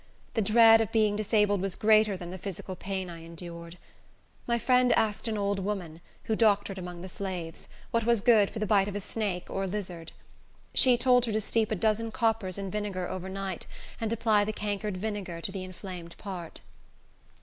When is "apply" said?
14.11-14.43